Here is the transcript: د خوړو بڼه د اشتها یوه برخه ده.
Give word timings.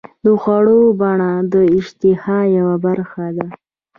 د 0.23 0.25
خوړو 0.41 0.79
بڼه 0.99 1.31
د 1.53 1.55
اشتها 1.77 2.39
یوه 2.57 2.75
برخه 2.85 3.25
ده. 3.37 3.47